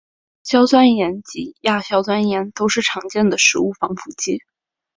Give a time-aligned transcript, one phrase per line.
[0.41, 4.41] 硝酸盐及亚硝酸盐都是常见的食物防腐剂。